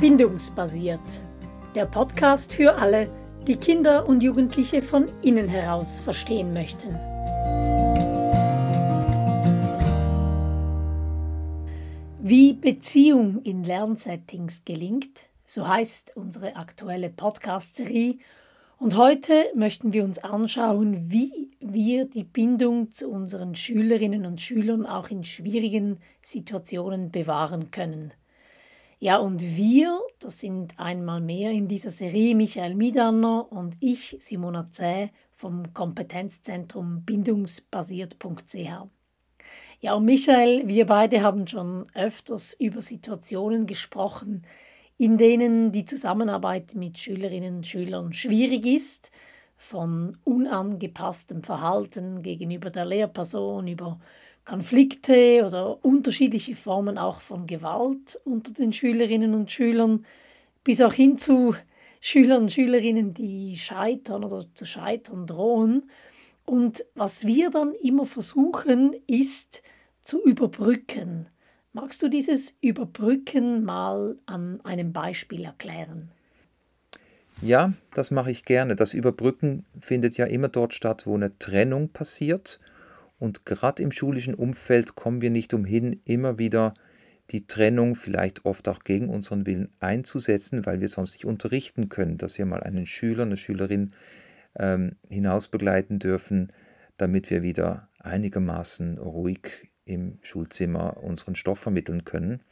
Bindungsbasiert. 0.00 1.00
Der 1.74 1.84
Podcast 1.84 2.52
für 2.52 2.76
alle, 2.76 3.10
die 3.48 3.56
Kinder 3.56 4.08
und 4.08 4.22
Jugendliche 4.22 4.80
von 4.80 5.06
innen 5.22 5.48
heraus 5.48 5.98
verstehen 5.98 6.52
möchten. 6.52 6.94
Wie 12.20 12.52
Beziehung 12.52 13.42
in 13.42 13.64
Lernsettings 13.64 14.64
gelingt, 14.64 15.24
so 15.46 15.66
heißt 15.66 16.12
unsere 16.14 16.54
aktuelle 16.54 17.10
Podcast-Serie. 17.10 18.18
Und 18.78 18.96
heute 18.96 19.46
möchten 19.56 19.92
wir 19.92 20.04
uns 20.04 20.20
anschauen, 20.20 21.10
wie 21.10 21.50
wir 21.58 22.04
die 22.04 22.22
Bindung 22.22 22.92
zu 22.92 23.10
unseren 23.10 23.56
Schülerinnen 23.56 24.26
und 24.26 24.40
Schülern 24.40 24.86
auch 24.86 25.08
in 25.08 25.24
schwierigen 25.24 25.98
Situationen 26.22 27.10
bewahren 27.10 27.72
können. 27.72 28.12
Ja, 29.00 29.18
und 29.18 29.56
wir, 29.56 30.00
das 30.18 30.40
sind 30.40 30.80
einmal 30.80 31.20
mehr 31.20 31.52
in 31.52 31.68
dieser 31.68 31.90
Serie 31.90 32.34
Michael 32.34 32.74
Miedanner 32.74 33.46
und 33.52 33.76
ich, 33.78 34.16
Simona 34.18 34.72
Zäh 34.72 35.10
vom 35.32 35.72
Kompetenzzentrum 35.72 37.04
bindungsbasiert.ch. 37.04 38.56
Ja, 39.80 39.94
und 39.94 40.04
Michael, 40.04 40.66
wir 40.66 40.86
beide 40.86 41.22
haben 41.22 41.46
schon 41.46 41.86
öfters 41.94 42.54
über 42.54 42.82
Situationen 42.82 43.66
gesprochen, 43.66 44.44
in 44.96 45.16
denen 45.16 45.70
die 45.70 45.84
Zusammenarbeit 45.84 46.74
mit 46.74 46.98
Schülerinnen 46.98 47.58
und 47.58 47.66
Schülern 47.68 48.12
schwierig 48.12 48.66
ist, 48.66 49.12
von 49.56 50.18
unangepasstem 50.24 51.44
Verhalten 51.44 52.22
gegenüber 52.22 52.70
der 52.70 52.84
Lehrperson 52.84 53.68
über 53.68 54.00
Konflikte 54.48 55.44
oder 55.46 55.84
unterschiedliche 55.84 56.56
Formen 56.56 56.96
auch 56.96 57.20
von 57.20 57.46
Gewalt 57.46 58.18
unter 58.24 58.50
den 58.54 58.72
Schülerinnen 58.72 59.34
und 59.34 59.52
Schülern 59.52 60.06
bis 60.64 60.80
auch 60.80 60.94
hin 60.94 61.18
zu 61.18 61.54
Schülern 62.00 62.44
und 62.44 62.52
Schülerinnen, 62.52 63.12
die 63.12 63.56
scheitern 63.58 64.24
oder 64.24 64.46
zu 64.54 64.64
scheitern 64.64 65.26
drohen. 65.26 65.90
Und 66.46 66.86
was 66.94 67.26
wir 67.26 67.50
dann 67.50 67.74
immer 67.74 68.06
versuchen, 68.06 68.96
ist 69.06 69.62
zu 70.00 70.24
überbrücken. 70.24 71.26
Magst 71.74 72.02
du 72.02 72.08
dieses 72.08 72.56
Überbrücken 72.62 73.64
mal 73.64 74.16
an 74.24 74.62
einem 74.64 74.94
Beispiel 74.94 75.44
erklären? 75.44 76.10
Ja, 77.42 77.74
das 77.92 78.10
mache 78.10 78.30
ich 78.30 78.46
gerne. 78.46 78.76
Das 78.76 78.94
Überbrücken 78.94 79.66
findet 79.78 80.16
ja 80.16 80.24
immer 80.24 80.48
dort 80.48 80.72
statt, 80.72 81.06
wo 81.06 81.16
eine 81.16 81.38
Trennung 81.38 81.90
passiert 81.90 82.60
und 83.18 83.44
gerade 83.44 83.82
im 83.82 83.92
schulischen 83.92 84.34
Umfeld 84.34 84.94
kommen 84.94 85.20
wir 85.20 85.30
nicht 85.30 85.52
umhin, 85.54 86.00
immer 86.04 86.38
wieder 86.38 86.72
die 87.30 87.46
Trennung 87.46 87.94
vielleicht 87.94 88.44
oft 88.44 88.68
auch 88.68 88.84
gegen 88.84 89.10
unseren 89.10 89.44
Willen 89.46 89.68
einzusetzen, 89.80 90.64
weil 90.64 90.80
wir 90.80 90.88
sonst 90.88 91.12
nicht 91.12 91.24
unterrichten 91.24 91.88
können, 91.88 92.16
dass 92.16 92.38
wir 92.38 92.46
mal 92.46 92.62
einen 92.62 92.86
Schüler, 92.86 93.24
eine 93.24 93.36
Schülerin 93.36 93.92
ähm, 94.56 94.96
hinaus 95.08 95.48
begleiten 95.48 95.98
dürfen, 95.98 96.52
damit 96.96 97.28
wir 97.30 97.42
wieder 97.42 97.88
einigermaßen 97.98 98.98
ruhig 98.98 99.70
im 99.84 100.18
Schulzimmer 100.22 100.98
unseren 101.02 101.34
Stoff 101.34 101.58
vermitteln 101.58 102.04
können. 102.04 102.42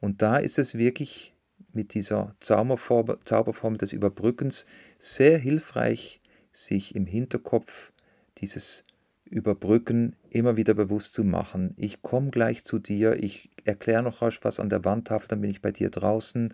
Und 0.00 0.22
da 0.22 0.38
ist 0.38 0.58
es 0.58 0.76
wirklich 0.76 1.34
mit 1.72 1.94
dieser 1.94 2.34
Zauberform 2.40 3.78
des 3.78 3.92
Überbrückens 3.92 4.66
sehr 4.98 5.38
hilfreich, 5.38 6.20
sich 6.52 6.94
im 6.96 7.06
Hinterkopf 7.06 7.92
dieses 8.38 8.82
überbrücken, 9.30 10.16
immer 10.28 10.56
wieder 10.56 10.74
bewusst 10.74 11.14
zu 11.14 11.24
machen. 11.24 11.74
Ich 11.76 12.02
komme 12.02 12.30
gleich 12.30 12.64
zu 12.64 12.78
dir, 12.78 13.22
ich 13.22 13.50
erkläre 13.64 14.02
noch 14.02 14.22
rasch 14.22 14.40
was 14.42 14.60
an 14.60 14.68
der 14.68 14.84
Wandtafel, 14.84 15.28
dann 15.28 15.40
bin 15.40 15.50
ich 15.50 15.62
bei 15.62 15.70
dir 15.70 15.90
draußen 15.90 16.52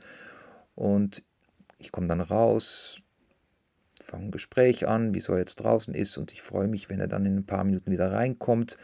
und 0.75 1.25
ich 1.79 1.91
komme 1.91 2.07
dann 2.07 2.21
raus, 2.21 3.01
fange 4.05 4.27
ein 4.27 4.31
Gespräch 4.31 4.87
an, 4.87 5.15
wieso 5.15 5.33
er 5.33 5.41
jetzt 5.41 5.57
draußen 5.57 5.95
ist 5.95 6.19
und 6.19 6.33
ich 6.33 6.43
freue 6.43 6.69
mich, 6.69 6.89
wenn 6.89 7.01
er 7.01 7.09
dann 7.09 7.27
in 7.27 7.37
ein 7.37 7.47
paar 7.47 7.65
Minuten 7.65 7.91
wieder 7.91 8.13
reinkommt. 8.13 8.79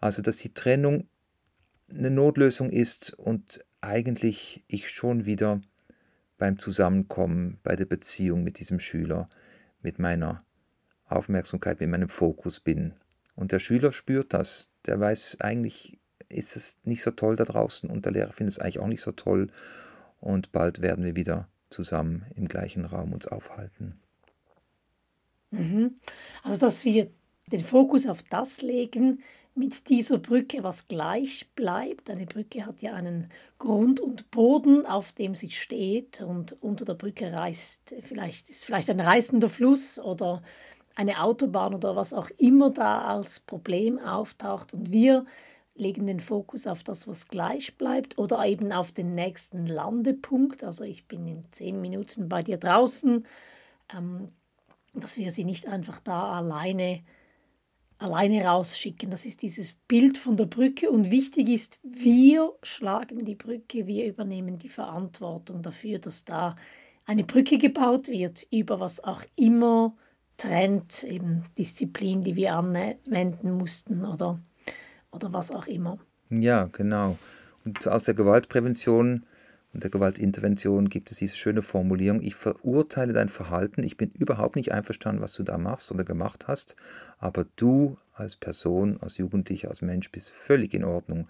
Also, 0.00 0.22
dass 0.22 0.36
die 0.36 0.52
Trennung 0.52 1.08
eine 1.88 2.10
Notlösung 2.10 2.70
ist 2.70 3.14
und 3.14 3.64
eigentlich 3.80 4.64
ich 4.66 4.90
schon 4.90 5.24
wieder 5.24 5.58
beim 6.36 6.58
Zusammenkommen, 6.58 7.58
bei 7.62 7.76
der 7.76 7.86
Beziehung 7.86 8.42
mit 8.42 8.58
diesem 8.58 8.80
Schüler, 8.80 9.30
mit 9.80 9.98
meiner 9.98 10.42
Aufmerksamkeit, 11.06 11.80
mit 11.80 11.88
meinem 11.88 12.08
Fokus 12.08 12.60
bin. 12.60 12.94
Und 13.36 13.52
der 13.52 13.60
Schüler 13.60 13.92
spürt 13.92 14.32
das. 14.32 14.70
Der 14.86 14.98
weiß, 14.98 15.38
eigentlich 15.40 15.98
ist 16.28 16.56
es 16.56 16.78
nicht 16.84 17.02
so 17.02 17.12
toll 17.12 17.36
da 17.36 17.44
draußen 17.44 17.88
und 17.88 18.04
der 18.04 18.12
Lehrer 18.12 18.32
findet 18.32 18.54
es 18.54 18.58
eigentlich 18.58 18.80
auch 18.80 18.88
nicht 18.88 19.02
so 19.02 19.12
toll. 19.12 19.48
Und 20.20 20.50
bald 20.50 20.82
werden 20.82 21.04
wir 21.04 21.14
wieder 21.14 21.48
zusammen 21.70 22.26
im 22.34 22.48
gleichen 22.48 22.84
Raum 22.84 23.12
uns 23.12 23.28
aufhalten. 23.28 24.00
Mhm. 25.50 26.00
Also, 26.42 26.58
dass 26.58 26.84
wir 26.84 27.10
den 27.52 27.60
Fokus 27.60 28.06
auf 28.06 28.22
das 28.24 28.62
legen, 28.62 29.22
mit 29.56 29.88
dieser 29.88 30.18
Brücke, 30.18 30.62
was 30.62 30.86
gleich 30.86 31.48
bleibt. 31.54 32.10
Eine 32.10 32.26
Brücke 32.26 32.66
hat 32.66 32.82
ja 32.82 32.92
einen 32.92 33.30
Grund 33.58 34.00
und 34.00 34.30
Boden, 34.30 34.84
auf 34.84 35.12
dem 35.12 35.34
sie 35.34 35.50
steht 35.50 36.20
und 36.20 36.60
unter 36.62 36.84
der 36.84 36.94
Brücke 36.94 37.32
reißt 37.32 37.94
vielleicht 38.02 38.50
ist 38.50 38.66
vielleicht 38.66 38.90
ein 38.90 39.00
reißender 39.00 39.48
Fluss 39.48 39.98
oder 39.98 40.42
eine 40.96 41.22
Autobahn 41.22 41.74
oder 41.74 41.94
was 41.94 42.12
auch 42.12 42.30
immer 42.38 42.70
da 42.70 43.02
als 43.02 43.40
Problem 43.40 43.98
auftaucht 43.98 44.72
und 44.72 44.90
wir 44.90 45.26
legen 45.74 46.06
den 46.06 46.20
Fokus 46.20 46.66
auf 46.66 46.82
das, 46.82 47.06
was 47.06 47.28
gleich 47.28 47.76
bleibt 47.76 48.18
oder 48.18 48.44
eben 48.46 48.72
auf 48.72 48.92
den 48.92 49.14
nächsten 49.14 49.66
Landepunkt. 49.66 50.64
Also 50.64 50.84
ich 50.84 51.06
bin 51.06 51.26
in 51.26 51.44
zehn 51.52 51.80
Minuten 51.82 52.30
bei 52.30 52.42
dir 52.42 52.56
draußen, 52.56 53.26
ähm, 53.94 54.32
dass 54.94 55.18
wir 55.18 55.30
sie 55.30 55.44
nicht 55.44 55.66
einfach 55.66 56.00
da 56.00 56.32
alleine, 56.32 57.02
alleine 57.98 58.42
rausschicken. 58.46 59.10
Das 59.10 59.26
ist 59.26 59.42
dieses 59.42 59.74
Bild 59.74 60.16
von 60.16 60.38
der 60.38 60.46
Brücke 60.46 60.90
und 60.90 61.10
wichtig 61.10 61.50
ist, 61.50 61.78
wir 61.82 62.54
schlagen 62.62 63.26
die 63.26 63.34
Brücke, 63.34 63.86
wir 63.86 64.06
übernehmen 64.06 64.58
die 64.58 64.70
Verantwortung 64.70 65.60
dafür, 65.60 65.98
dass 65.98 66.24
da 66.24 66.56
eine 67.04 67.24
Brücke 67.24 67.58
gebaut 67.58 68.08
wird 68.08 68.46
über 68.50 68.80
was 68.80 69.04
auch 69.04 69.22
immer 69.36 69.94
Trend, 70.36 71.04
eben 71.04 71.44
Disziplin, 71.56 72.22
die 72.22 72.36
wir 72.36 72.54
anwenden 72.54 73.52
mussten 73.52 74.04
oder, 74.04 74.40
oder 75.10 75.32
was 75.32 75.50
auch 75.50 75.66
immer. 75.66 75.98
Ja, 76.30 76.68
genau. 76.72 77.16
Und 77.64 77.86
aus 77.88 78.04
der 78.04 78.14
Gewaltprävention 78.14 79.24
und 79.76 79.82
der 79.82 79.90
Gewaltintervention 79.90 80.88
gibt 80.88 81.10
es 81.10 81.18
diese 81.18 81.36
schöne 81.36 81.60
Formulierung, 81.60 82.22
ich 82.22 82.34
verurteile 82.34 83.12
dein 83.12 83.28
Verhalten, 83.28 83.82
ich 83.82 83.98
bin 83.98 84.10
überhaupt 84.12 84.56
nicht 84.56 84.72
einverstanden, 84.72 85.20
was 85.20 85.34
du 85.34 85.42
da 85.42 85.58
machst 85.58 85.92
oder 85.92 86.02
gemacht 86.02 86.48
hast, 86.48 86.76
aber 87.18 87.46
du 87.56 87.98
als 88.14 88.36
Person, 88.36 88.98
als 89.02 89.18
Jugendlicher, 89.18 89.68
als 89.68 89.82
Mensch 89.82 90.10
bist 90.10 90.30
völlig 90.30 90.72
in 90.72 90.84
Ordnung. 90.84 91.28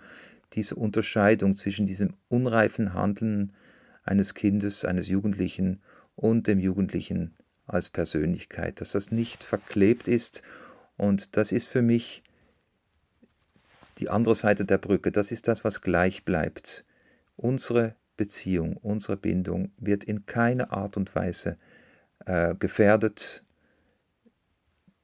Diese 0.52 0.76
Unterscheidung 0.76 1.56
zwischen 1.56 1.86
diesem 1.86 2.14
unreifen 2.28 2.94
Handeln 2.94 3.52
eines 4.04 4.34
Kindes, 4.34 4.84
eines 4.84 5.08
Jugendlichen 5.08 5.80
und 6.14 6.46
dem 6.46 6.60
Jugendlichen 6.60 7.34
als 7.66 7.88
Persönlichkeit, 7.88 8.80
dass 8.80 8.92
das 8.92 9.10
nicht 9.10 9.44
verklebt 9.44 10.08
ist. 10.08 10.42
Und 10.96 11.36
das 11.36 11.52
ist 11.52 11.68
für 11.68 11.82
mich 11.82 12.22
die 13.98 14.08
andere 14.08 14.34
Seite 14.34 14.64
der 14.64 14.78
Brücke. 14.78 15.10
Das 15.10 15.30
ist 15.32 15.48
das, 15.48 15.64
was 15.64 15.80
gleich 15.80 16.24
bleibt. 16.24 16.84
Unsere 17.36 17.94
Beziehung, 18.16 18.76
unsere 18.76 19.16
Bindung 19.16 19.72
wird 19.78 20.04
in 20.04 20.26
keiner 20.26 20.72
Art 20.72 20.96
und 20.96 21.14
Weise 21.14 21.58
äh, 22.24 22.54
gefährdet. 22.54 23.42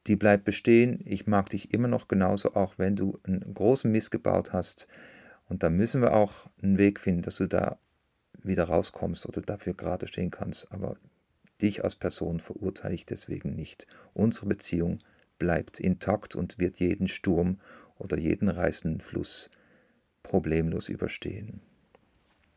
Die 0.07 0.17
bleibt 0.17 0.45
bestehen. 0.45 1.01
Ich 1.05 1.27
mag 1.27 1.51
dich 1.51 1.73
immer 1.73 1.89
noch 1.89 2.09
genauso, 2.09 2.55
auch 2.55 2.75
wenn 2.79 2.97
du 2.97 3.19
einen 3.25 3.55
großen 3.55 3.91
Mist 3.91 4.11
gebaut 4.11 4.53
hast. 4.53 4.89
Und 5.49 5.63
da 5.63 5.71
müssen 5.71 6.01
wir 6.01 6.15
auch 6.15 6.47
einen 6.63 6.79
Weg 6.79 6.99
finden, 6.99 7.23
dass 7.23 7.37
du 7.37 7.47
da 7.47 7.79
wieder 8.43 8.65
rauskommst 8.65 9.27
oder 9.27 9.41
dafür 9.41 9.75
gerade 9.75 10.09
stehen 10.09 10.31
kannst. 10.31 10.73
Aber 10.73 10.97
Dich 11.61 11.85
als 11.85 11.95
Person 11.95 12.41
verurteile 12.41 12.95
ich 12.95 13.07
deswegen 13.07 13.55
nicht. 13.55 13.87
Unsere 14.15 14.47
Beziehung 14.47 14.99
bleibt 15.39 15.81
intakt 15.81 16.35
und 16.35 16.59
wird 16.59 16.79
jeden 16.79 17.09
Sturm 17.09 17.59
oder 17.99 18.19
jeden 18.19 18.49
reißenden 18.49 19.01
Fluss 19.01 19.51
problemlos 20.23 20.89
überstehen. 20.89 21.61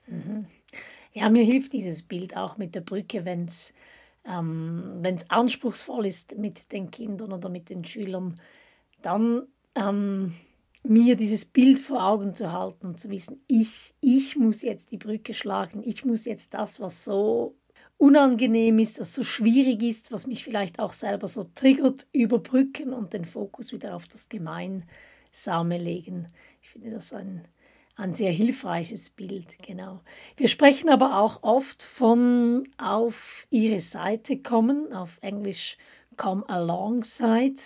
Mhm. 0.08 0.46
Ja, 1.14 1.30
mir 1.30 1.44
hilft 1.44 1.74
dieses 1.74 2.02
Bild 2.02 2.36
auch 2.36 2.58
mit 2.58 2.76
der 2.76 2.82
Brücke, 2.82 3.26
wenn 3.26 3.46
es 3.46 3.74
ähm, 4.26 5.02
anspruchsvoll 5.30 6.06
ist 6.06 6.38
mit 6.38 6.72
den 6.72 6.92
Kindern 6.92 7.32
oder 7.32 7.50
mit 7.50 7.70
den 7.70 7.86
Schülern, 7.86 8.40
dann 9.02 9.48
ähm, 9.76 10.34
mir 10.84 11.16
dieses 11.16 11.46
Bild 11.46 11.80
vor 11.80 12.06
Augen 12.06 12.34
zu 12.34 12.52
halten 12.52 12.88
und 12.88 13.00
zu 13.00 13.10
wissen, 13.10 13.42
ich, 13.48 13.94
ich 14.02 14.36
muss 14.36 14.62
jetzt 14.62 14.92
die 14.92 14.98
Brücke 14.98 15.34
schlagen, 15.34 15.84
ich 15.84 16.06
muss 16.06 16.26
jetzt 16.26 16.54
das, 16.54 16.80
was 16.80 17.06
so 17.06 17.56
unangenehm 17.98 18.80
ist, 18.80 19.00
was 19.00 19.14
so 19.14 19.24
schwierig 19.24 19.82
ist, 19.82 20.12
was 20.12 20.28
mich 20.28 20.44
vielleicht 20.44 20.80
auch 20.80 20.94
selber 20.94 21.28
so 21.28 21.46
triggert, 21.56 22.08
überbrücken 22.12 22.94
und 22.94 23.14
den 23.14 23.26
Fokus 23.26 23.72
wieder 23.72 23.96
auf 23.96 24.08
das 24.08 24.30
Gemeinsame 24.30 25.78
legen. 25.78 26.28
Ich 26.62 26.70
finde 26.70 26.92
das 26.92 27.14
ein, 27.14 27.48
ein 27.96 28.14
sehr 28.14 28.32
hilfreiches 28.32 29.10
Bild, 29.10 29.58
genau. 29.62 30.02
Wir 30.36 30.50
sprechen 30.50 30.90
aber 30.90 31.20
auch 31.20 31.44
oft 31.44 31.84
von 31.84 32.68
auf 32.78 33.48
ihre 33.50 33.80
Seite 33.80 34.38
kommen, 34.38 34.92
auf 34.92 35.18
Englisch 35.22 35.78
come 36.18 36.48
alongside. 36.50 37.62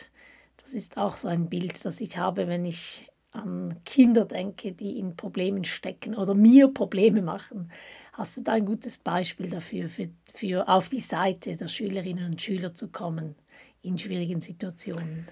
Das 0.57 0.73
ist 0.73 0.97
auch 0.97 1.15
so 1.15 1.27
ein 1.27 1.49
Bild, 1.49 1.83
das 1.83 2.01
ich 2.01 2.17
habe, 2.17 2.47
wenn 2.47 2.65
ich 2.65 3.09
an 3.31 3.79
Kinder 3.85 4.25
denke, 4.25 4.71
die 4.71 4.99
in 4.99 5.15
Problemen 5.15 5.63
stecken 5.63 6.15
oder 6.15 6.33
mir 6.33 6.67
Probleme 6.67 7.21
machen. 7.21 7.71
Hast 8.19 8.35
du 8.35 8.41
da 8.41 8.51
ein 8.51 8.65
gutes 8.65 8.97
Beispiel 8.97 9.49
dafür, 9.49 9.87
für, 9.87 10.09
für 10.35 10.67
auf 10.67 10.89
die 10.89 10.99
Seite 10.99 11.55
der 11.55 11.69
Schülerinnen 11.69 12.25
und 12.25 12.41
Schüler 12.41 12.73
zu 12.73 12.89
kommen 12.89 13.35
in 13.81 13.97
schwierigen 13.97 14.41
Situationen? 14.41 15.25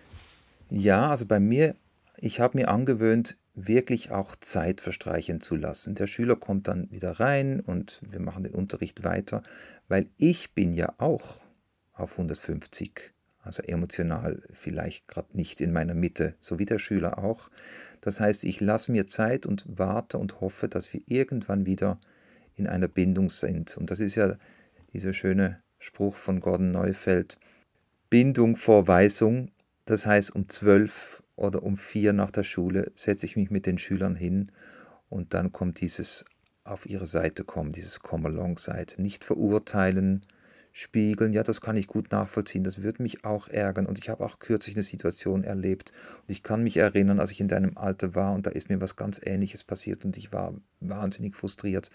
Ja, 0.69 1.09
also 1.09 1.25
bei 1.25 1.41
mir, 1.41 1.75
ich 2.15 2.39
habe 2.39 2.57
mir 2.57 2.69
angewöhnt, 2.69 3.35
wirklich 3.55 4.11
auch 4.11 4.37
Zeit 4.37 4.79
verstreichen 4.79 5.41
zu 5.41 5.57
lassen. 5.57 5.95
Der 5.95 6.07
Schüler 6.07 6.37
kommt 6.37 6.69
dann 6.69 6.89
wieder 6.89 7.19
rein 7.19 7.59
und 7.59 7.99
wir 8.09 8.21
machen 8.21 8.43
den 8.43 8.55
Unterricht 8.55 9.03
weiter, 9.03 9.43
weil 9.89 10.07
ich 10.15 10.53
bin 10.53 10.73
ja 10.73 10.93
auch 10.97 11.35
auf 11.91 12.13
150, 12.13 13.11
also 13.43 13.63
emotional 13.63 14.43
vielleicht 14.53 15.09
gerade 15.09 15.35
nicht 15.35 15.59
in 15.59 15.73
meiner 15.73 15.93
Mitte, 15.93 16.35
so 16.39 16.57
wie 16.57 16.65
der 16.65 16.79
Schüler 16.79 17.17
auch. 17.17 17.49
Das 17.99 18.21
heißt, 18.21 18.45
ich 18.45 18.61
lasse 18.61 18.93
mir 18.93 19.07
Zeit 19.07 19.45
und 19.45 19.65
warte 19.67 20.17
und 20.17 20.39
hoffe, 20.39 20.69
dass 20.69 20.93
wir 20.93 21.01
irgendwann 21.05 21.65
wieder 21.65 21.97
in 22.57 22.67
einer 22.67 22.87
Bindung 22.87 23.29
sind. 23.29 23.77
Und 23.77 23.91
das 23.91 23.99
ist 23.99 24.15
ja 24.15 24.35
dieser 24.93 25.13
schöne 25.13 25.61
Spruch 25.79 26.15
von 26.15 26.39
Gordon 26.39 26.71
Neufeld, 26.71 27.37
Bindung 28.09 28.57
vor 28.57 28.87
Weisung. 28.87 29.51
Das 29.85 30.05
heißt, 30.05 30.35
um 30.35 30.49
zwölf 30.49 31.23
oder 31.35 31.63
um 31.63 31.77
vier 31.77 32.13
nach 32.13 32.31
der 32.31 32.43
Schule 32.43 32.91
setze 32.95 33.25
ich 33.25 33.35
mich 33.35 33.51
mit 33.51 33.65
den 33.65 33.77
Schülern 33.77 34.15
hin 34.15 34.51
und 35.09 35.33
dann 35.33 35.51
kommt 35.51 35.81
dieses 35.81 36.25
auf 36.63 36.85
ihre 36.85 37.07
Seite 37.07 37.43
kommen, 37.43 37.71
dieses 37.71 38.01
Come 38.01 38.27
Alongside. 38.27 39.01
Nicht 39.01 39.23
verurteilen, 39.23 40.25
spiegeln, 40.73 41.33
ja, 41.33 41.41
das 41.43 41.61
kann 41.61 41.77
ich 41.77 41.87
gut 41.87 42.11
nachvollziehen, 42.11 42.63
das 42.63 42.83
würde 42.83 43.01
mich 43.01 43.23
auch 43.23 43.47
ärgern. 43.47 43.85
Und 43.85 43.97
ich 43.97 44.09
habe 44.09 44.23
auch 44.25 44.39
kürzlich 44.39 44.75
eine 44.75 44.83
Situation 44.83 45.43
erlebt 45.43 45.91
und 46.21 46.31
ich 46.31 46.43
kann 46.43 46.63
mich 46.63 46.77
erinnern, 46.77 47.19
als 47.19 47.31
ich 47.31 47.39
in 47.39 47.47
deinem 47.47 47.77
Alter 47.77 48.13
war 48.15 48.33
und 48.33 48.45
da 48.45 48.51
ist 48.51 48.69
mir 48.69 48.81
was 48.81 48.95
ganz 48.95 49.19
Ähnliches 49.23 49.63
passiert 49.63 50.05
und 50.05 50.17
ich 50.17 50.33
war 50.33 50.53
wahnsinnig 50.79 51.35
frustriert. 51.35 51.89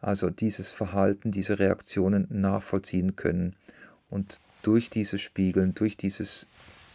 Also 0.00 0.30
dieses 0.30 0.70
Verhalten, 0.70 1.32
diese 1.32 1.58
Reaktionen 1.58 2.26
nachvollziehen 2.30 3.16
können 3.16 3.56
und 4.10 4.40
durch 4.62 4.90
dieses 4.90 5.20
Spiegeln, 5.20 5.74
durch 5.74 5.96
dieses 5.96 6.46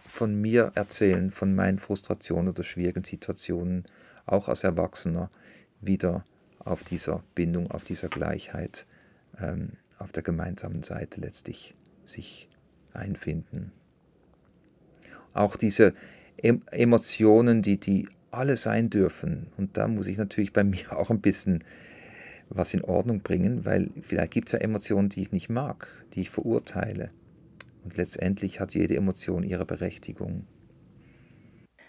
von 0.05 0.39
mir 0.39 0.71
erzählen, 0.75 1.31
von 1.31 1.55
meinen 1.55 1.79
Frustrationen 1.79 2.49
oder 2.49 2.63
schwierigen 2.63 3.03
Situationen, 3.03 3.85
auch 4.25 4.47
als 4.47 4.63
Erwachsener, 4.63 5.29
wieder 5.81 6.23
auf 6.59 6.83
dieser 6.83 7.23
Bindung, 7.35 7.71
auf 7.71 7.83
dieser 7.83 8.09
Gleichheit, 8.09 8.85
ähm, 9.41 9.71
auf 9.97 10.11
der 10.11 10.23
gemeinsamen 10.23 10.83
Seite 10.83 11.19
letztlich 11.19 11.75
sich 12.05 12.47
einfinden. 12.93 13.71
Auch 15.33 15.55
diese 15.55 15.93
em 16.37 16.61
Emotionen, 16.71 17.61
die, 17.61 17.79
die 17.79 18.07
alle 18.31 18.57
sein 18.57 18.89
dürfen. 18.89 19.47
Und 19.57 19.77
da 19.77 19.87
muss 19.87 20.07
ich 20.07 20.17
natürlich 20.17 20.53
bei 20.53 20.63
mir 20.63 20.95
auch 20.97 21.09
ein 21.09 21.21
bisschen 21.21 21.63
was 22.55 22.73
in 22.73 22.83
Ordnung 22.83 23.21
bringen, 23.21 23.65
weil 23.65 23.89
vielleicht 24.01 24.31
gibt 24.31 24.49
es 24.49 24.53
ja 24.53 24.59
Emotionen, 24.59 25.09
die 25.09 25.21
ich 25.21 25.31
nicht 25.31 25.49
mag, 25.49 25.87
die 26.13 26.21
ich 26.21 26.29
verurteile. 26.29 27.09
Und 27.83 27.97
letztendlich 27.97 28.59
hat 28.59 28.73
jede 28.73 28.95
Emotion 28.95 29.43
ihre 29.43 29.65
Berechtigung. 29.65 30.45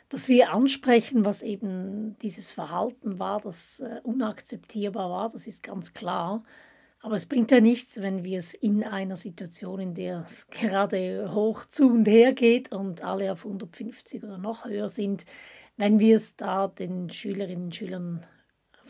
Dass 0.08 0.28
wir 0.28 0.52
ansprechen, 0.52 1.24
was 1.24 1.42
eben 1.42 2.16
dieses 2.22 2.52
Verhalten 2.52 3.18
war, 3.18 3.40
das 3.40 3.80
äh, 3.80 4.00
unakzeptierbar 4.02 5.10
war, 5.10 5.28
das 5.30 5.46
ist 5.46 5.62
ganz 5.62 5.92
klar. 5.92 6.44
Aber 7.00 7.16
es 7.16 7.26
bringt 7.26 7.50
ja 7.50 7.60
nichts, 7.60 8.00
wenn 8.00 8.24
wir 8.24 8.38
es 8.38 8.54
in 8.54 8.82
einer 8.82 9.16
Situation, 9.16 9.80
in 9.80 9.94
der 9.94 10.20
es 10.20 10.46
gerade 10.48 11.32
hoch 11.34 11.64
zu 11.66 11.90
und 11.90 12.08
her 12.08 12.32
geht 12.32 12.72
und 12.72 13.02
alle 13.02 13.30
auf 13.32 13.44
150 13.44 14.24
oder 14.24 14.38
noch 14.38 14.64
höher 14.64 14.88
sind, 14.88 15.24
wenn 15.76 15.98
wir 15.98 16.16
es 16.16 16.36
da 16.36 16.68
den 16.68 17.10
Schülerinnen 17.10 17.64
und 17.64 17.76
Schülern 17.76 18.20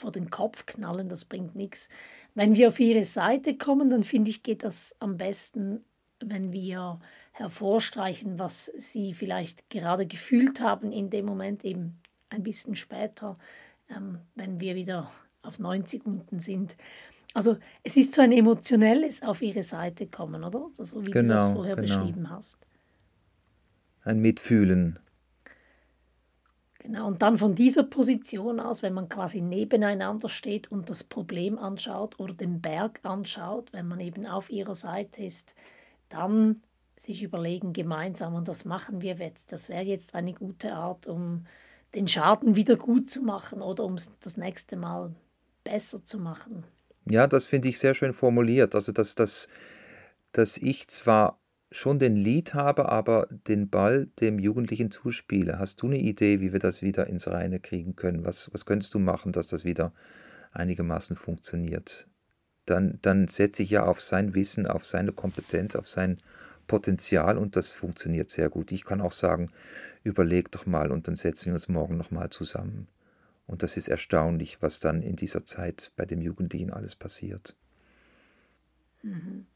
vor 0.05 0.13
den 0.13 0.29
Kopf 0.29 0.67
knallen, 0.67 1.09
das 1.09 1.25
bringt 1.25 1.55
nichts. 1.55 1.89
Wenn 2.35 2.57
wir 2.57 2.69
auf 2.69 2.79
ihre 2.79 3.07
Seite 3.07 3.57
kommen, 3.57 3.89
dann 3.89 4.03
finde 4.03 4.31
ich, 4.31 4.43
geht 4.43 4.63
das 4.63 4.95
am 5.01 5.17
besten 5.17 5.83
wenn 6.21 6.53
wir 6.53 7.01
hervorstreichen, 7.33 8.39
was 8.39 8.67
sie 8.77 9.15
vielleicht 9.15 9.69
gerade 9.71 10.07
gefühlt 10.07 10.61
haben 10.61 10.93
in 10.93 11.11
dem 11.11 11.27
Moment, 11.27 11.65
eben 11.65 12.01
ein 12.31 12.43
bisschen 12.43 12.77
später, 12.77 13.39
ähm, 13.95 14.19
wenn 14.35 14.61
wir 14.61 14.75
wieder 14.75 15.11
auf 15.43 15.59
90 15.59 16.07
unten 16.07 16.39
sind. 16.39 16.77
Also 17.35 17.57
es 17.83 17.97
ist 17.97 18.15
so 18.15 18.23
ein 18.23 18.33
emotionelles 18.33 19.23
auf 19.23 19.43
ihre 19.43 19.65
Seite 19.65 20.07
kommen, 20.07 20.45
oder? 20.45 20.69
So 20.73 21.05
wie 21.05 21.11
genau, 21.11 21.29
du 21.29 21.35
das 21.35 21.43
genau, 21.43 21.55
vorher 21.55 21.77
genau. 21.77 21.87
beschrieben 21.87 22.31
hast. 22.31 22.67
Ein 24.05 24.21
Mitfühlen. 24.21 24.99
Genau, 26.85 27.07
und 27.07 27.23
dann 27.23 27.39
von 27.39 27.55
dieser 27.55 27.83
Position 27.83 28.61
aus, 28.61 28.83
wenn 28.83 28.93
man 28.93 29.09
quasi 29.09 29.41
nebeneinander 29.41 30.29
steht 30.29 30.71
und 30.71 30.91
das 30.91 31.03
Problem 31.03 31.59
anschaut 31.59 32.21
oder 32.21 32.35
den 32.35 32.61
Berg 32.61 33.01
anschaut, 33.05 33.73
wenn 33.73 33.89
man 33.89 34.01
eben 34.01 34.27
auf 34.27 34.51
ihrer 34.51 34.75
Seite 34.75 35.25
ist, 35.25 35.55
dann 36.11 36.63
sich 36.95 37.23
überlegen 37.23 37.73
gemeinsam, 37.73 38.35
und 38.35 38.49
das 38.49 38.67
machen 38.67 39.01
wir 39.01 39.15
jetzt, 39.15 39.51
das 39.51 39.71
wäre 39.71 39.83
jetzt 39.83 40.15
eine 40.15 40.35
gute 40.35 40.75
Art, 40.75 41.07
um 41.07 41.47
den 41.95 42.07
Schaden 42.07 42.55
wieder 42.55 42.77
gut 42.77 43.09
zu 43.09 43.23
machen 43.23 43.63
oder 43.63 43.83
um 43.83 43.95
es 43.95 44.13
das 44.19 44.37
nächste 44.37 44.77
Mal 44.77 45.15
besser 45.65 46.05
zu 46.05 46.19
machen. 46.19 46.65
Ja, 47.09 47.27
das 47.27 47.47
finde 47.47 47.69
ich 47.69 47.79
sehr 47.79 47.95
schön 47.95 48.13
formuliert. 48.13 48.75
Also, 48.75 48.93
dass, 48.93 49.15
dass, 49.15 49.49
dass 50.33 50.59
ich 50.59 50.89
zwar 50.89 51.41
schon 51.75 51.99
den 51.99 52.17
Lied 52.17 52.55
habe, 52.55 52.89
aber 52.89 53.29
den 53.31 53.69
Ball 53.69 54.07
dem 54.21 54.39
Jugendlichen 54.39 54.91
zuspiele. 54.91 55.59
Hast 55.59 55.83
du 55.83 55.87
eine 55.87 55.99
Idee, 55.99 56.41
wie 56.41 56.53
wir 56.53 56.61
das 56.61 56.83
wieder 56.83 57.07
ins 57.07 57.29
Reine 57.29 57.61
kriegen 57.61 57.97
können? 57.97 58.25
Was, 58.25 58.53
was 58.53 58.67
könntest 58.67 58.95
du 58.95 58.99
machen, 58.99 59.33
dass 59.33 59.49
das 59.49 59.65
wieder 59.65 59.93
einigermaßen 60.53 61.17
funktioniert? 61.17 62.09
dann, 62.67 62.99
dann 63.03 63.29
setze 63.29 63.63
ich 63.63 63.71
ja 63.71 63.85
auf 63.85 64.01
sein 64.01 64.35
Wissen, 64.35 64.67
auf 64.67 64.87
seine 64.87 65.13
Kompetenz, 65.13 65.77
auf 65.77 65.89
sein 65.89 66.19
Potenzial 66.67 67.37
und 67.37 67.57
das 67.57 67.69
funktioniert 67.69 68.31
sehr 68.31 68.49
gut. 68.49 68.73
Ich 68.73 68.85
kann 68.85 69.01
auch 69.01 69.13
sagen, 69.13 69.51
überleg 70.03 70.51
doch 70.51 70.67
mal 70.67 70.91
und 70.91 71.07
dann 71.09 71.17
setzen 71.17 71.47
wir 71.47 71.55
uns 71.55 71.69
morgen 71.69 71.97
nochmal 71.97 72.31
zusammen. 72.31 72.89
Und 73.47 73.63
das 73.63 73.77
ist 73.77 73.89
erstaunlich, 73.89 74.63
was 74.63 74.81
dann 74.81 75.03
in 75.03 75.17
dieser 75.17 75.45
Zeit 75.45 75.93
bei 75.97 76.07
dem 76.07 76.23
Jugendlichen 76.23 76.73
alles 76.73 76.97
passiert. 76.97 77.55
Mhm. 79.03 79.47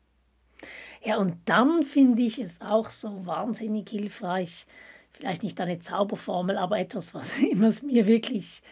Ja, 1.05 1.17
und 1.19 1.37
dann 1.45 1.83
finde 1.83 2.23
ich 2.23 2.39
es 2.39 2.61
auch 2.61 2.91
so 2.91 3.27
wahnsinnig 3.27 3.89
hilfreich, 3.91 4.67
vielleicht 5.11 5.43
nicht 5.43 5.61
eine 5.61 5.79
Zauberformel, 5.79 6.57
aber 6.57 6.79
etwas, 6.79 7.15
was, 7.15 7.39
was 7.55 7.83
mir 7.83 8.07
wirklich, 8.07 8.63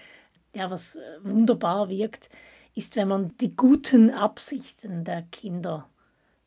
ja, 0.54 0.70
was 0.70 0.98
wunderbar 1.22 1.88
wirkt, 1.88 2.28
ist, 2.74 2.96
wenn 2.96 3.08
man 3.08 3.36
die 3.38 3.56
guten 3.56 4.10
Absichten 4.10 5.04
der 5.04 5.22
Kinder, 5.22 5.88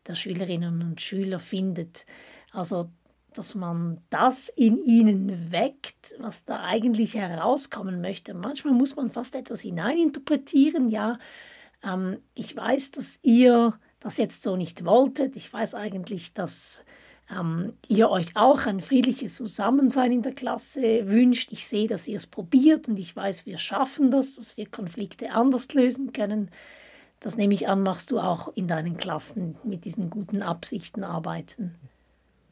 der 0.07 0.15
Schülerinnen 0.15 0.81
und 0.83 1.01
Schüler 1.01 1.39
findet. 1.39 2.05
Also, 2.51 2.89
dass 3.33 3.55
man 3.55 4.01
das 4.09 4.49
in 4.49 4.77
ihnen 4.77 5.51
weckt, 5.51 6.15
was 6.19 6.45
da 6.45 6.63
eigentlich 6.63 7.15
herauskommen 7.15 8.01
möchte. 8.01 8.33
Manchmal 8.33 8.73
muss 8.73 8.95
man 8.95 9.09
fast 9.09 9.35
etwas 9.35 9.61
hineininterpretieren. 9.61 10.89
Ja, 10.89 11.17
ähm, 11.83 12.17
ich 12.33 12.55
weiß, 12.55 12.91
dass 12.91 13.19
ihr 13.21 13.79
das 13.99 14.17
jetzt 14.17 14.43
so 14.43 14.55
nicht 14.55 14.85
wolltet. 14.85 15.35
Ich 15.35 15.51
weiß 15.51 15.75
eigentlich, 15.75 16.33
dass 16.33 16.83
ähm, 17.31 17.73
ihr 17.87 18.09
euch 18.09 18.35
auch 18.35 18.65
ein 18.65 18.81
friedliches 18.81 19.35
Zusammensein 19.35 20.11
in 20.11 20.21
der 20.21 20.33
Klasse 20.33 21.07
wünscht. 21.07 21.51
Ich 21.51 21.67
sehe, 21.67 21.87
dass 21.87 22.07
ihr 22.07 22.17
es 22.17 22.27
probiert 22.27 22.87
und 22.87 22.97
ich 22.97 23.15
weiß, 23.15 23.45
wir 23.45 23.57
schaffen 23.57 24.11
das, 24.11 24.35
dass 24.35 24.57
wir 24.57 24.67
Konflikte 24.67 25.31
anders 25.31 25.73
lösen 25.73 26.13
können. 26.13 26.49
Das 27.19 27.35
nehme 27.35 27.53
ich 27.53 27.67
an, 27.67 27.83
machst 27.83 28.11
du 28.11 28.19
auch 28.19 28.55
in 28.55 28.67
deinen 28.67 28.97
Klassen 28.97 29.57
mit 29.63 29.83
diesen 29.83 30.09
guten 30.09 30.41
Absichten 30.41 31.03
arbeiten. 31.03 31.75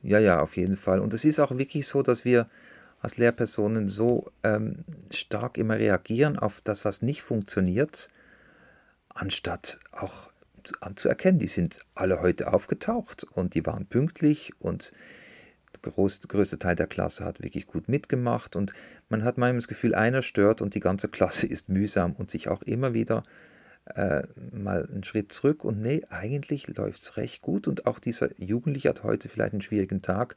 Ja, 0.03 0.19
ja, 0.19 0.41
auf 0.41 0.57
jeden 0.57 0.77
Fall. 0.77 0.99
Und 0.99 1.13
es 1.13 1.25
ist 1.25 1.39
auch 1.39 1.51
wirklich 1.57 1.87
so, 1.87 2.01
dass 2.01 2.25
wir 2.25 2.47
als 3.01 3.17
Lehrpersonen 3.17 3.89
so 3.89 4.31
ähm, 4.43 4.83
stark 5.11 5.57
immer 5.57 5.77
reagieren 5.77 6.37
auf 6.37 6.61
das, 6.61 6.83
was 6.83 7.01
nicht 7.01 7.21
funktioniert, 7.21 8.09
anstatt 9.09 9.79
auch 9.91 10.29
anzuerkennen. 10.81 11.39
Die 11.39 11.47
sind 11.47 11.81
alle 11.95 12.21
heute 12.21 12.53
aufgetaucht 12.53 13.23
und 13.23 13.53
die 13.55 13.65
waren 13.65 13.85
pünktlich 13.85 14.53
und 14.59 14.91
der 15.85 15.91
größte, 15.91 16.59
Teil 16.59 16.75
der 16.75 16.87
Klasse 16.87 17.23
hat 17.23 17.41
wirklich 17.41 17.67
gut 17.67 17.87
mitgemacht 17.87 18.55
und 18.55 18.73
man 19.09 19.23
hat 19.23 19.37
manchmal 19.37 19.57
das 19.57 19.67
Gefühl, 19.67 19.95
einer 19.95 20.21
stört 20.21 20.61
und 20.61 20.75
die 20.75 20.79
ganze 20.79 21.07
Klasse 21.09 21.47
ist 21.47 21.69
mühsam 21.69 22.13
und 22.13 22.31
sich 22.31 22.49
auch 22.49 22.61
immer 22.63 22.93
wieder 22.93 23.23
äh, 23.95 24.23
mal 24.51 24.87
einen 24.87 25.03
Schritt 25.03 25.31
zurück 25.31 25.63
und 25.63 25.81
nee, 25.81 26.03
eigentlich 26.09 26.67
läuft 26.67 27.01
es 27.01 27.17
recht 27.17 27.41
gut 27.41 27.67
und 27.67 27.85
auch 27.85 27.99
dieser 27.99 28.29
Jugendliche 28.39 28.89
hat 28.89 29.03
heute 29.03 29.29
vielleicht 29.29 29.53
einen 29.53 29.61
schwierigen 29.61 30.01
Tag, 30.01 30.35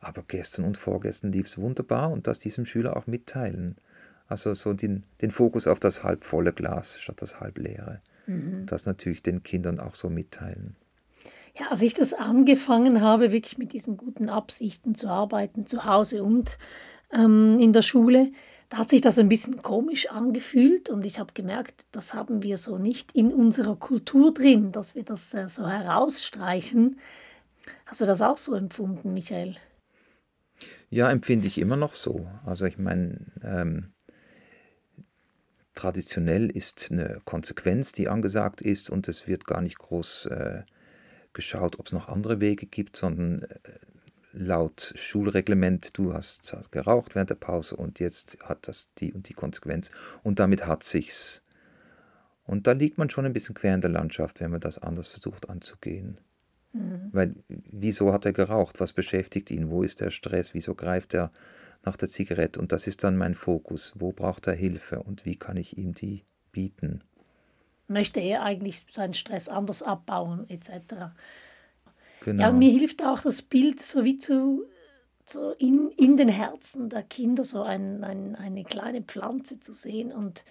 aber 0.00 0.24
gestern 0.26 0.64
und 0.64 0.76
vorgestern 0.76 1.32
lief 1.32 1.46
es 1.46 1.58
wunderbar 1.58 2.10
und 2.10 2.26
das 2.26 2.38
diesem 2.38 2.66
Schüler 2.66 2.96
auch 2.96 3.06
mitteilen. 3.06 3.76
Also 4.26 4.52
so 4.54 4.74
den, 4.74 5.04
den 5.22 5.30
Fokus 5.30 5.66
auf 5.66 5.80
das 5.80 6.04
halbvolle 6.04 6.52
Glas 6.52 7.00
statt 7.00 7.22
das 7.22 7.40
halbleere. 7.40 8.00
Mhm. 8.28 8.66
Das 8.66 8.86
natürlich 8.86 9.22
den 9.22 9.42
Kindern 9.42 9.80
auch 9.80 9.94
so 9.94 10.08
mitteilen. 10.08 10.76
Ja, 11.58 11.68
als 11.70 11.82
ich 11.82 11.94
das 11.94 12.14
angefangen 12.14 13.00
habe, 13.00 13.32
wirklich 13.32 13.58
mit 13.58 13.72
diesen 13.72 13.96
guten 13.96 14.28
Absichten 14.28 14.94
zu 14.94 15.08
arbeiten, 15.08 15.66
zu 15.66 15.84
Hause 15.84 16.22
und 16.22 16.58
ähm, 17.12 17.58
in 17.58 17.72
der 17.72 17.82
Schule, 17.82 18.30
da 18.68 18.78
hat 18.78 18.90
sich 18.90 19.00
das 19.00 19.18
ein 19.18 19.30
bisschen 19.30 19.62
komisch 19.62 20.10
angefühlt 20.10 20.90
und 20.90 21.04
ich 21.06 21.18
habe 21.18 21.32
gemerkt, 21.32 21.86
das 21.90 22.12
haben 22.12 22.42
wir 22.42 22.58
so 22.58 22.76
nicht 22.78 23.12
in 23.12 23.32
unserer 23.32 23.76
Kultur 23.76 24.32
drin, 24.32 24.72
dass 24.72 24.94
wir 24.94 25.04
das 25.04 25.32
äh, 25.34 25.48
so 25.48 25.66
herausstreichen. 25.66 27.00
Hast 27.86 28.02
du 28.02 28.06
das 28.06 28.20
auch 28.20 28.36
so 28.36 28.54
empfunden, 28.54 29.14
Michael? 29.14 29.56
Ja, 30.90 31.10
empfinde 31.10 31.46
ich 31.46 31.58
immer 31.58 31.76
noch 31.76 31.94
so. 31.94 32.28
Also 32.44 32.66
ich 32.66 32.78
meine, 32.78 33.18
ähm, 33.42 33.92
traditionell 35.78 36.50
ist 36.50 36.88
eine 36.90 37.20
Konsequenz, 37.24 37.92
die 37.92 38.08
angesagt 38.08 38.60
ist 38.60 38.90
und 38.90 39.06
es 39.06 39.28
wird 39.28 39.46
gar 39.46 39.60
nicht 39.62 39.78
groß 39.78 40.26
äh, 40.26 40.62
geschaut, 41.32 41.78
ob 41.78 41.86
es 41.86 41.92
noch 41.92 42.08
andere 42.08 42.40
Wege 42.40 42.66
gibt, 42.66 42.96
sondern 42.96 43.42
äh, 43.42 43.56
laut 44.32 44.92
Schulreglement, 44.96 45.96
du 45.96 46.12
hast 46.12 46.56
geraucht 46.72 47.14
während 47.14 47.30
der 47.30 47.36
Pause 47.36 47.76
und 47.76 48.00
jetzt 48.00 48.38
hat 48.42 48.66
das 48.66 48.88
die 48.98 49.12
und 49.12 49.28
die 49.28 49.34
Konsequenz 49.34 49.92
und 50.24 50.40
damit 50.40 50.66
hat 50.66 50.82
sich's. 50.82 51.42
Und 52.44 52.66
da 52.66 52.72
liegt 52.72 52.98
man 52.98 53.08
schon 53.08 53.26
ein 53.26 53.32
bisschen 53.32 53.54
quer 53.54 53.74
in 53.74 53.80
der 53.80 53.90
Landschaft, 53.90 54.40
wenn 54.40 54.50
man 54.50 54.60
das 54.60 54.78
anders 54.78 55.06
versucht 55.06 55.48
anzugehen. 55.48 56.18
Mhm. 56.72 57.10
Weil, 57.12 57.36
wieso 57.48 58.12
hat 58.12 58.24
er 58.24 58.32
geraucht? 58.32 58.80
Was 58.80 58.92
beschäftigt 58.92 59.50
ihn? 59.50 59.70
Wo 59.70 59.82
ist 59.82 60.00
der 60.00 60.10
Stress? 60.10 60.54
Wieso 60.54 60.74
greift 60.74 61.14
er 61.14 61.30
nach 61.88 61.96
der 61.96 62.10
Zigarette? 62.10 62.60
Und 62.60 62.72
das 62.72 62.86
ist 62.86 63.02
dann 63.02 63.16
mein 63.16 63.34
Fokus. 63.34 63.94
Wo 63.96 64.12
braucht 64.12 64.46
er 64.46 64.54
Hilfe 64.54 65.02
und 65.02 65.24
wie 65.24 65.36
kann 65.36 65.56
ich 65.56 65.78
ihm 65.78 65.94
die 65.94 66.22
bieten? 66.52 67.02
Möchte 67.88 68.20
er 68.20 68.42
eigentlich 68.42 68.84
seinen 68.92 69.14
Stress 69.14 69.48
anders 69.48 69.82
abbauen, 69.82 70.48
etc. 70.50 70.70
Genau. 72.24 72.42
Ja, 72.42 72.52
mir 72.52 72.70
hilft 72.70 73.02
auch 73.02 73.22
das 73.22 73.40
Bild 73.40 73.80
so 73.80 74.04
wie 74.04 74.18
zu, 74.18 74.66
so 75.24 75.52
in, 75.52 75.90
in 75.96 76.18
den 76.18 76.28
Herzen 76.28 76.90
der 76.90 77.02
Kinder 77.02 77.44
so 77.44 77.62
ein, 77.62 78.04
ein, 78.04 78.36
eine 78.36 78.64
kleine 78.64 79.00
Pflanze 79.02 79.58
zu 79.58 79.72
sehen 79.72 80.12
und 80.12 80.44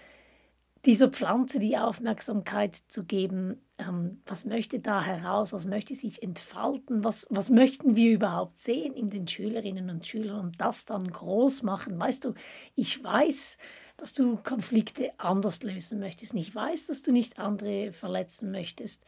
dieser 0.85 1.09
Pflanze 1.09 1.59
die 1.59 1.77
Aufmerksamkeit 1.77 2.75
zu 2.75 3.03
geben, 3.03 3.61
ähm, 3.77 4.21
was 4.25 4.45
möchte 4.45 4.79
da 4.79 5.01
heraus, 5.01 5.53
was 5.53 5.65
möchte 5.65 5.95
sich 5.95 6.23
entfalten, 6.23 7.03
was, 7.03 7.27
was 7.29 7.49
möchten 7.49 7.95
wir 7.95 8.11
überhaupt 8.11 8.59
sehen 8.59 8.93
in 8.93 9.09
den 9.09 9.27
Schülerinnen 9.27 9.89
und 9.89 10.05
Schülern 10.05 10.39
und 10.39 10.61
das 10.61 10.85
dann 10.85 11.09
groß 11.09 11.63
machen. 11.63 11.99
Weißt 11.99 12.25
du, 12.25 12.33
ich 12.75 13.03
weiß, 13.03 13.57
dass 13.97 14.13
du 14.13 14.37
Konflikte 14.37 15.11
anders 15.17 15.63
lösen 15.63 15.99
möchtest. 15.99 16.33
Ich 16.35 16.53
weiß, 16.53 16.87
dass 16.87 17.01
du 17.01 17.11
nicht 17.11 17.39
andere 17.39 17.91
verletzen 17.91 18.51
möchtest. 18.51 19.05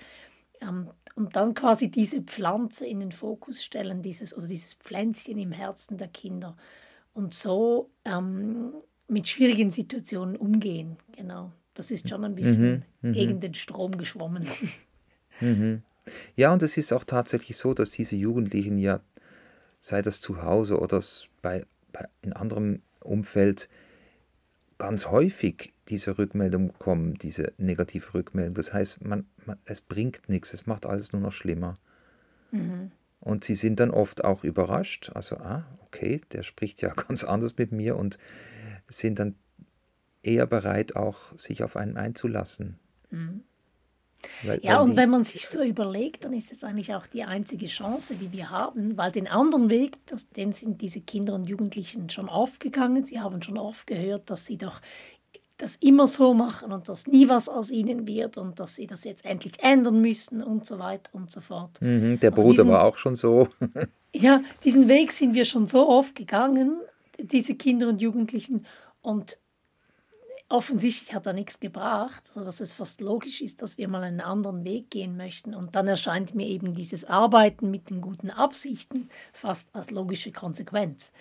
Ähm, 0.61 0.89
und 1.15 1.35
dann 1.35 1.53
quasi 1.53 1.89
diese 1.89 2.21
Pflanze 2.21 2.85
in 2.85 2.99
den 2.99 3.11
Fokus 3.11 3.63
stellen, 3.63 4.01
dieses 4.01 4.35
oder 4.35 4.47
dieses 4.47 4.73
Pflänzchen 4.73 5.38
im 5.38 5.51
Herzen 5.51 5.97
der 5.97 6.07
Kinder 6.07 6.57
und 7.13 7.33
so 7.33 7.91
ähm, 8.05 8.73
mit 9.07 9.27
schwierigen 9.27 9.69
Situationen 9.69 10.35
umgehen. 10.35 10.97
Genau. 11.15 11.51
Das 11.79 11.91
ist 11.91 12.09
schon 12.09 12.25
ein 12.25 12.36
bisschen 12.36 12.83
mhm, 13.00 13.09
mhm. 13.09 13.13
gegen 13.13 13.39
den 13.39 13.53
Strom 13.53 13.98
geschwommen. 13.98 14.45
Mhm. 15.41 15.83
Ja, 16.36 16.51
und 16.51 16.62
es 16.63 16.75
ist 16.75 16.91
auch 16.91 17.05
tatsächlich 17.05 17.55
so, 17.55 17.74
dass 17.74 17.91
diese 17.91 18.17
Jugendlichen 18.17 18.77
ja, 18.77 19.00
sei 19.79 20.01
das 20.01 20.19
zu 20.19 20.43
Hause 20.43 20.81
oder 20.81 21.01
bei, 21.41 21.65
bei 21.93 22.09
in 22.21 22.33
anderem 22.33 22.81
Umfeld, 23.00 23.69
ganz 24.77 25.05
häufig 25.05 25.71
diese 25.88 26.17
Rückmeldung 26.17 26.74
bekommen, 26.74 27.17
diese 27.19 27.53
negative 27.57 28.15
Rückmeldung. 28.15 28.55
Das 28.55 28.74
heißt, 28.74 29.05
man, 29.05 29.27
man, 29.45 29.57
es 29.63 29.79
bringt 29.79 30.27
nichts, 30.27 30.53
es 30.53 30.67
macht 30.67 30.86
alles 30.86 31.13
nur 31.13 31.21
noch 31.21 31.31
schlimmer. 31.31 31.77
Mhm. 32.51 32.91
Und 33.21 33.45
sie 33.45 33.55
sind 33.55 33.79
dann 33.79 33.91
oft 33.91 34.25
auch 34.25 34.43
überrascht, 34.43 35.12
also, 35.15 35.38
ah, 35.38 35.65
okay, 35.86 36.19
der 36.33 36.43
spricht 36.43 36.81
ja 36.81 36.89
ganz 37.07 37.24
anders 37.24 37.57
mit 37.57 37.71
mir 37.71 37.95
und 37.95 38.19
sind 38.89 39.19
dann 39.19 39.36
eher 40.23 40.45
bereit, 40.45 40.95
auch 40.95 41.38
sich 41.38 41.63
auf 41.63 41.75
einen 41.75 41.97
einzulassen. 41.97 42.79
Mhm. 43.09 43.43
Weil, 44.43 44.59
ja, 44.63 44.79
weil 44.79 44.89
und 44.89 44.97
wenn 44.97 45.09
man 45.09 45.23
sich 45.23 45.47
so 45.47 45.63
überlegt, 45.63 46.25
dann 46.25 46.33
ist 46.33 46.51
es 46.51 46.63
eigentlich 46.63 46.93
auch 46.93 47.07
die 47.07 47.23
einzige 47.23 47.67
Chance, 47.67 48.15
die 48.15 48.31
wir 48.31 48.49
haben, 48.49 48.97
weil 48.97 49.11
den 49.11 49.27
anderen 49.27 49.69
Weg, 49.69 49.97
das, 50.07 50.29
den 50.29 50.51
sind 50.51 50.81
diese 50.81 51.01
Kinder 51.01 51.35
und 51.35 51.45
Jugendlichen 51.45 52.09
schon 52.09 52.27
aufgegangen. 52.27 53.05
Sie 53.05 53.19
haben 53.19 53.41
schon 53.41 53.57
oft 53.57 53.88
gehört, 53.88 54.29
dass 54.29 54.45
sie 54.45 54.57
doch 54.57 54.81
das 55.57 55.75
immer 55.75 56.07
so 56.07 56.33
machen 56.33 56.71
und 56.71 56.88
dass 56.88 57.05
nie 57.05 57.27
was 57.27 57.49
aus 57.49 57.69
ihnen 57.69 58.07
wird 58.07 58.38
und 58.38 58.59
dass 58.59 58.75
sie 58.75 58.88
das 58.88 59.03
jetzt 59.03 59.25
endlich 59.25 59.53
ändern 59.61 60.01
müssen 60.01 60.41
und 60.41 60.65
so 60.65 60.79
weiter 60.79 61.13
und 61.13 61.31
so 61.31 61.41
fort. 61.41 61.81
Mhm, 61.81 62.19
der 62.19 62.31
also 62.31 62.41
Bruder 62.41 62.63
diesen, 62.63 62.69
war 62.69 62.85
auch 62.85 62.95
schon 62.95 63.15
so. 63.15 63.47
ja, 64.13 64.41
diesen 64.63 64.88
Weg 64.88 65.11
sind 65.11 65.33
wir 65.33 65.45
schon 65.45 65.65
so 65.65 65.88
oft 65.88 66.15
gegangen, 66.15 66.79
diese 67.19 67.55
Kinder 67.55 67.89
und 67.89 68.01
Jugendlichen. 68.01 68.65
Und 69.01 69.38
offensichtlich 70.50 71.13
hat 71.13 71.27
er 71.27 71.34
nichts 71.34 71.60
gebracht, 71.60 72.27
sodass 72.27 72.60
es 72.60 72.74
fast 72.74 73.01
logisch 73.01 73.41
ist, 73.41 73.62
dass 73.62 73.77
wir 73.77 73.88
mal 73.88 74.03
einen 74.03 74.20
anderen 74.20 74.63
Weg 74.65 74.89
gehen 74.89 75.15
möchten. 75.15 75.53
Und 75.53 75.75
dann 75.75 75.88
erscheint 75.88 76.36
mir 76.36 76.48
eben 76.48 76.74
dieses 76.74 77.06
Arbeiten 77.06 77.72
mit 77.72 77.89
den 77.89 78.01
guten 78.01 78.32
Absichten 78.32 79.10
fast 79.32 79.74
als 79.74 79.91
logische 79.91 80.32
Konsequenz. 80.32 81.12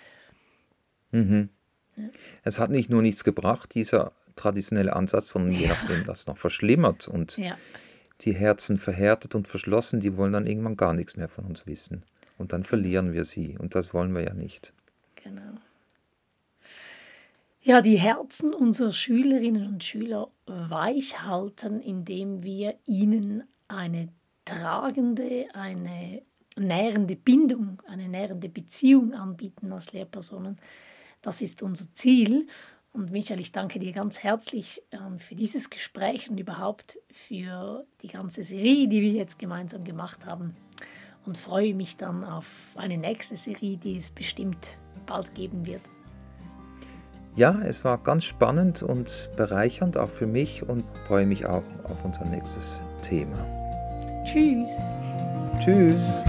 Mhm. 1.11 1.49
Ja. 1.95 2.09
Es 2.43 2.59
hat 2.59 2.71
nicht 2.71 2.89
nur 2.89 3.01
nichts 3.01 3.23
gebracht, 3.23 3.75
dieser 3.75 4.11
traditionelle 4.35 4.95
Ansatz, 4.95 5.29
sondern 5.29 5.53
je 5.53 5.67
nachdem 5.67 6.05
das 6.05 6.27
noch 6.27 6.37
verschlimmert 6.37 7.07
und 7.07 7.37
ja. 7.37 7.57
die 8.21 8.33
Herzen 8.33 8.77
verhärtet 8.79 9.35
und 9.35 9.47
verschlossen, 9.47 9.99
die 9.99 10.17
wollen 10.17 10.33
dann 10.33 10.47
irgendwann 10.47 10.77
gar 10.77 10.93
nichts 10.93 11.17
mehr 11.17 11.29
von 11.29 11.45
uns 11.45 11.67
wissen. 11.67 12.03
Und 12.37 12.53
dann 12.53 12.63
verlieren 12.63 13.13
wir 13.13 13.25
sie. 13.25 13.57
Und 13.59 13.75
das 13.75 13.93
wollen 13.93 14.15
wir 14.15 14.23
ja 14.23 14.33
nicht. 14.33 14.73
Genau 15.15 15.59
ja, 17.61 17.81
die 17.81 17.97
Herzen 17.97 18.53
unserer 18.53 18.93
Schülerinnen 18.93 19.67
und 19.67 19.83
Schüler 19.83 20.31
weich 20.45 21.21
halten, 21.21 21.81
indem 21.81 22.43
wir 22.43 22.75
ihnen 22.85 23.43
eine 23.67 24.09
tragende, 24.45 25.47
eine 25.53 26.21
nährende 26.57 27.15
Bindung, 27.15 27.81
eine 27.87 28.07
nährende 28.07 28.49
Beziehung 28.49 29.13
anbieten 29.13 29.71
als 29.71 29.93
Lehrpersonen. 29.93 30.57
Das 31.21 31.41
ist 31.41 31.61
unser 31.61 31.93
Ziel. 31.93 32.47
Und 32.91 33.11
Michael, 33.11 33.39
ich 33.39 33.51
danke 33.51 33.77
dir 33.77 33.91
ganz 33.91 34.23
herzlich 34.23 34.81
ähm, 34.91 35.19
für 35.19 35.35
dieses 35.35 35.69
Gespräch 35.69 36.29
und 36.29 36.39
überhaupt 36.39 36.97
für 37.11 37.85
die 38.01 38.07
ganze 38.07 38.43
Serie, 38.43 38.87
die 38.87 39.01
wir 39.01 39.11
jetzt 39.11 39.37
gemeinsam 39.37 39.83
gemacht 39.83 40.25
haben. 40.25 40.55
Und 41.25 41.37
freue 41.37 41.75
mich 41.75 41.97
dann 41.97 42.23
auf 42.23 42.71
eine 42.75 42.97
nächste 42.97 43.37
Serie, 43.37 43.77
die 43.77 43.97
es 43.97 44.09
bestimmt 44.09 44.79
bald 45.05 45.35
geben 45.35 45.67
wird. 45.67 45.81
Ja, 47.39 47.57
es 47.65 47.85
war 47.85 47.99
ganz 47.99 48.25
spannend 48.25 48.83
und 48.83 49.29
bereichernd 49.37 49.97
auch 49.97 50.09
für 50.09 50.27
mich 50.27 50.67
und 50.67 50.83
freue 51.07 51.25
mich 51.25 51.45
auch 51.45 51.63
auf 51.85 52.03
unser 52.03 52.25
nächstes 52.25 52.81
Thema. 53.01 53.37
Tschüss. 54.25 54.77
Tschüss. 55.57 56.21